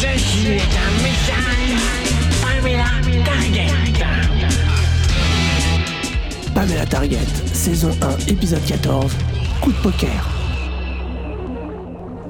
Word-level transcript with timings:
Je 0.00 0.16
suis 0.16 0.60
un 0.60 1.02
méchant. 1.02 1.32
Pamela 2.40 2.84
Target. 3.24 3.66
Pamela 6.54 6.86
Target, 6.86 7.26
saison 7.52 7.90
1, 8.00 8.30
épisode 8.30 8.64
14, 8.64 9.12
coup 9.60 9.72
de 9.72 9.76
poker. 9.78 10.24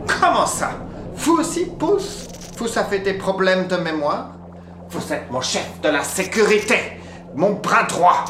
Comment 0.06 0.46
ça? 0.46 0.70
Vous 1.14 1.40
aussi, 1.40 1.66
pouce? 1.78 2.28
Vous 2.56 2.78
avez 2.78 3.00
des 3.00 3.14
problèmes 3.14 3.66
de 3.68 3.76
mémoire? 3.76 4.30
Vous 4.88 5.12
êtes 5.12 5.30
mon 5.30 5.42
chef 5.42 5.68
de 5.82 5.90
la 5.90 6.02
sécurité, 6.02 6.98
mon 7.34 7.52
bras 7.52 7.82
droit. 7.82 8.24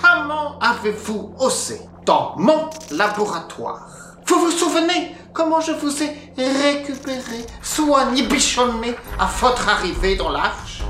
Comment 0.00 0.58
avez-vous 0.60 1.34
osé 1.38 1.78
dans 2.06 2.36
mon 2.38 2.70
laboratoire? 2.90 4.09
Vous 4.30 4.38
vous 4.38 4.52
souvenez 4.52 5.16
comment 5.32 5.60
je 5.60 5.72
vous 5.72 5.92
ai 6.04 6.12
récupéré, 6.38 7.44
soigné, 7.62 8.22
bichonné 8.22 8.94
à 9.18 9.26
votre 9.26 9.68
arrivée 9.68 10.14
dans 10.14 10.30
l'arche? 10.30 10.82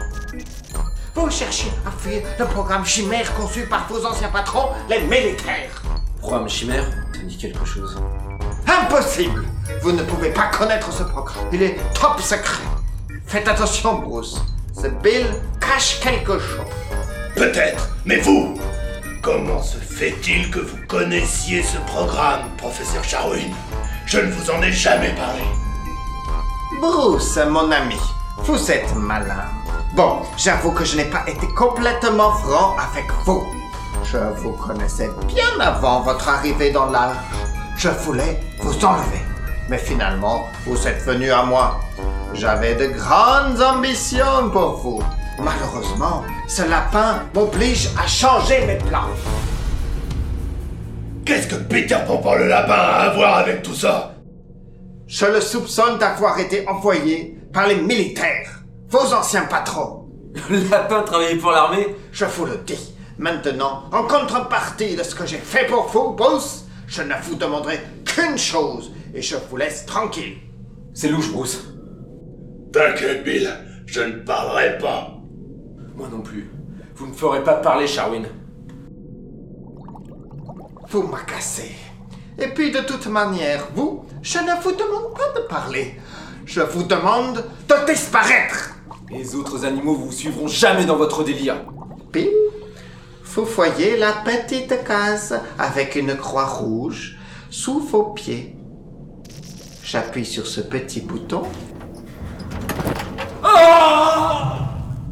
Vous 1.14 1.30
cherchez 1.30 1.72
à 1.86 1.90
fuir 1.90 2.20
le 2.38 2.45
programme 2.45 2.84
chimère 2.84 3.34
conçu 3.34 3.62
par 3.62 3.88
vos 3.88 4.04
anciens 4.04 4.28
patrons, 4.28 4.68
les 4.90 5.00
militaires. 5.04 5.82
Programme 6.20 6.50
chimère 6.50 6.84
Ça 7.14 7.22
me 7.22 7.28
dit 7.30 7.38
quelque 7.38 7.64
chose. 7.64 7.98
Impossible 8.66 9.46
Vous 9.80 9.92
ne 9.92 10.02
pouvez 10.02 10.34
pas 10.34 10.48
connaître 10.48 10.92
ce 10.92 11.04
programme. 11.04 11.46
Il 11.50 11.62
est 11.62 11.78
top 11.98 12.20
secret. 12.20 12.62
Faites 13.26 13.48
attention, 13.48 14.00
Bruce. 14.00 14.36
Ce 14.74 14.88
Bill 14.88 15.24
cache 15.59 15.98
quelque 16.00 16.38
chose. 16.38 16.66
Peut-être, 17.34 17.88
mais 18.04 18.18
vous 18.18 18.59
Comment 19.23 19.62
se 19.62 19.77
fait-il 19.77 20.51
que 20.51 20.60
vous 20.60 20.79
connaissiez 20.88 21.62
ce 21.62 21.77
programme, 21.87 22.41
professeur 22.56 23.05
Charwin 23.05 23.52
Je 24.07 24.18
ne 24.18 24.32
vous 24.32 24.51
en 24.51 24.62
ai 24.62 24.73
jamais 24.73 25.15
parlé. 25.15 25.43
Bruce, 26.80 27.38
mon 27.46 27.71
ami, 27.71 27.99
vous 28.38 28.71
êtes 28.71 28.95
malin. 28.96 29.45
Bon, 29.95 30.21
j'avoue 30.38 30.73
que 30.73 30.87
je 30.87 30.96
n'ai 30.96 31.04
pas 31.04 31.23
été 31.27 31.46
complètement 31.49 32.32
franc 32.32 32.77
avec 32.79 33.10
vous. 33.27 33.45
Je 34.04 34.16
vous 34.40 34.52
connaissais 34.52 35.10
bien 35.27 35.60
avant 35.60 36.01
votre 36.01 36.27
arrivée 36.27 36.71
dans 36.71 36.87
l'arche. 36.87 37.18
Je 37.77 37.90
voulais 37.90 38.40
vous 38.60 38.84
enlever. 38.87 39.21
Mais 39.68 39.79
finalement, 39.79 40.46
vous 40.65 40.88
êtes 40.88 41.02
venu 41.05 41.30
à 41.30 41.43
moi. 41.43 41.79
J'avais 42.32 42.74
de 42.76 42.86
grandes 42.86 43.60
ambitions 43.60 44.50
pour 44.52 44.76
vous. 44.76 45.02
Malheureusement, 45.38 46.23
ce 46.46 46.62
lapin 46.62 47.24
m'oblige 47.34 47.90
à 47.98 48.06
changer 48.06 48.64
mes 48.66 48.76
plans. 48.76 49.09
Qu'est-ce 51.24 51.48
que 51.48 51.56
Peter 51.56 51.98
Pan 52.06 52.34
le 52.37 52.46
lapin 52.46 52.72
a 52.72 53.10
à 53.10 53.14
voir 53.14 53.38
avec 53.38 53.62
tout 53.62 53.74
ça? 53.74 54.14
Je 55.06 55.26
le 55.26 55.40
soupçonne 55.40 55.98
d'avoir 55.98 56.38
été 56.38 56.68
envoyé 56.68 57.37
par 57.52 57.66
les 57.66 57.76
militaires, 57.76 58.62
vos 58.88 59.12
anciens 59.12 59.44
patrons. 59.44 60.09
Le 60.48 60.68
lapin 60.70 61.02
travaillait 61.02 61.37
pour 61.37 61.50
l'armée? 61.50 61.96
Je 62.12 62.24
vous 62.24 62.46
le 62.46 62.59
dis. 62.59 62.94
Maintenant, 63.18 63.84
en 63.92 64.04
contrepartie 64.04 64.94
de 64.94 65.03
ce 65.03 65.15
que 65.15 65.26
j'ai 65.26 65.38
fait 65.38 65.66
pour 65.66 65.88
vous, 65.88 66.12
Bruce, 66.12 66.65
je 66.87 67.03
ne 67.03 67.15
vous 67.22 67.34
demanderai 67.34 67.81
qu'une 68.04 68.38
chose 68.38 68.92
et 69.12 69.20
je 69.20 69.37
vous 69.50 69.56
laisse 69.56 69.84
tranquille. 69.84 70.37
C'est 70.94 71.09
louche, 71.09 71.32
Bruce. 71.32 71.65
T'inquiète, 72.72 73.25
Bill, 73.25 73.50
je 73.87 74.00
ne 74.00 74.19
parlerai 74.19 74.78
pas. 74.78 75.16
Moi 75.97 76.09
non 76.10 76.21
plus. 76.21 76.50
Vous 76.94 77.06
ne 77.06 77.12
ferez 77.12 77.43
pas 77.43 77.54
parler, 77.54 77.87
Charwin. 77.87 78.22
Vous 80.88 81.03
m'agacez. 81.03 81.72
Et 82.38 82.49
puis 82.49 82.71
de 82.71 82.81
toute 82.81 83.06
manière, 83.06 83.69
vous, 83.75 84.04
je 84.22 84.38
ne 84.38 84.62
vous 84.62 84.72
demande 84.72 85.15
pas 85.15 85.41
de 85.41 85.47
parler. 85.47 85.97
Je 86.47 86.60
vous 86.60 86.84
demande 86.84 87.44
de 87.69 87.93
disparaître. 87.93 88.77
Les 89.11 89.34
autres 89.34 89.65
animaux 89.65 89.94
vous 89.94 90.12
suivront 90.12 90.47
jamais 90.47 90.84
dans 90.84 90.97
votre 90.97 91.25
délire. 91.25 91.65
Bill, 92.12 92.31
vous 93.25 93.44
voyez 93.44 93.97
la 93.97 94.12
petite 94.12 94.84
case 94.84 95.41
avec 95.59 95.97
une 95.97 96.17
croix 96.17 96.47
rouge 96.47 97.19
sous 97.50 97.81
vos 97.81 98.05
pieds. 98.12 98.56
J'appuie 99.83 100.25
sur 100.25 100.47
ce 100.47 100.61
petit 100.61 101.00
bouton. 101.00 101.43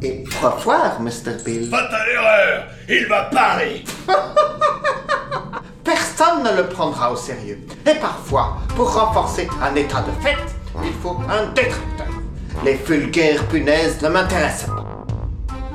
Et 0.01 0.23
au 0.41 0.49
revoir, 0.49 0.99
Mr. 1.01 1.43
Bill. 1.43 1.69
Pas 1.69 1.77
à 1.83 2.05
l'erreur 2.05 2.63
Il 2.87 3.05
va 3.07 3.23
parler 3.25 3.83
Personne 5.83 6.43
ne 6.43 6.55
le 6.55 6.67
prendra 6.67 7.11
au 7.11 7.15
sérieux. 7.15 7.59
Et 7.85 7.95
parfois, 7.95 8.57
pour 8.75 8.93
renforcer 8.93 9.49
un 9.61 9.75
état 9.75 10.01
de 10.01 10.11
fait, 10.21 10.37
il 10.83 10.93
faut 11.01 11.17
un 11.29 11.47
détracteur. 11.53 12.07
Les 12.63 12.75
vulgaires 12.75 13.45
punaises 13.47 14.01
ne 14.01 14.09
m'intéressent 14.09 14.69
pas. 14.69 14.85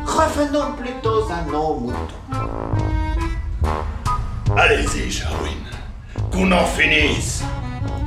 Revenons 0.07 0.73
plutôt 0.73 1.25
à 1.31 1.51
nos 1.51 1.75
moutons. 1.75 1.99
Allez-y, 4.57 5.11
Charwin. 5.11 5.51
Qu'on 6.33 6.53
en 6.53 6.65
finisse. 6.65 7.43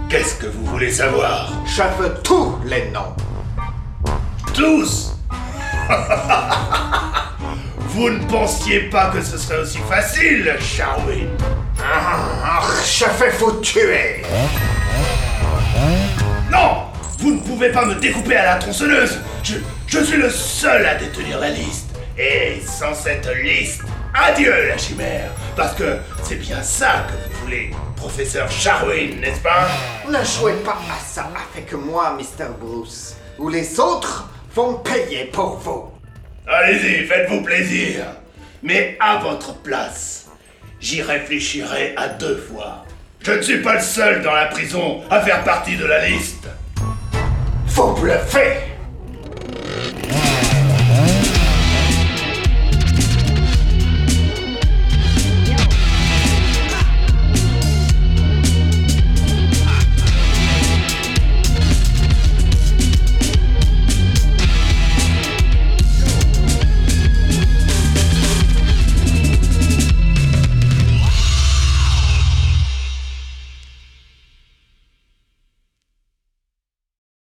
Qu'est-ce 0.10 0.36
que 0.36 0.48
vous 0.48 0.66
voulez 0.66 0.92
savoir? 0.92 1.52
Je 1.66 1.84
veux 2.00 2.14
tous 2.24 2.58
les 2.66 2.90
noms. 2.92 3.16
Tous? 4.54 5.17
Vous 7.80 8.10
ne 8.10 8.24
pensiez 8.26 8.82
pas 8.90 9.10
que 9.10 9.22
ce 9.22 9.38
serait 9.38 9.60
aussi 9.60 9.80
facile, 9.90 10.54
Charwin 10.60 11.30
Ah, 11.82 12.62
je 12.86 13.06
vais 13.20 13.32
vous 13.40 13.54
tuer. 13.62 14.24
Non 16.52 16.84
Vous 17.20 17.32
ne 17.34 17.40
pouvez 17.40 17.70
pas 17.72 17.86
me 17.86 17.96
découper 17.96 18.36
à 18.38 18.46
la 18.46 18.56
tronçonneuse 18.56 19.20
je, 19.44 19.56
je 19.88 20.00
suis 20.00 20.18
le 20.18 20.30
seul 20.30 20.86
à 20.86 20.96
détenir 20.96 21.40
la 21.40 21.50
liste. 21.50 21.90
Et 22.18 22.62
sans 22.66 22.94
cette 22.94 23.28
liste, 23.44 23.82
adieu 24.14 24.68
la 24.68 24.78
chimère 24.78 25.30
Parce 25.56 25.74
que 25.76 25.98
c'est 26.24 26.36
bien 26.36 26.62
ça 26.64 27.06
que 27.08 27.14
vous 27.14 27.42
voulez, 27.46 27.72
professeur 27.96 28.50
Charwin, 28.52 29.20
n'est-ce 29.22 29.40
pas? 29.40 29.68
Ne 30.08 30.24
jouez 30.26 30.54
pas 30.66 30.78
à 30.92 31.00
ça 31.04 31.30
avec 31.54 31.72
moi, 31.74 32.18
Mr. 32.18 32.48
Bruce. 32.60 33.16
Ou 33.38 33.50
les 33.50 33.80
autres 33.80 34.28
vont 34.58 34.74
payer 34.80 35.26
pour 35.26 35.58
vous. 35.58 35.84
Allez-y, 36.48 37.06
faites-vous 37.06 37.44
plaisir. 37.44 38.06
Mais 38.64 38.98
à 39.00 39.18
votre 39.18 39.54
place, 39.62 40.32
j'y 40.80 41.04
réfléchirai 41.04 41.94
à 41.96 42.08
deux 42.08 42.38
fois. 42.38 42.84
Je 43.22 43.34
ne 43.34 43.42
suis 43.44 43.62
pas 43.62 43.76
le 43.76 43.82
seul 43.82 44.24
dans 44.24 44.34
la 44.34 44.48
prison 44.48 45.04
à 45.12 45.22
faire 45.22 45.44
partie 45.44 45.78
de 45.78 45.86
la 45.86 46.08
liste. 46.08 46.48
Vous 47.68 47.94
bluffez 48.02 48.77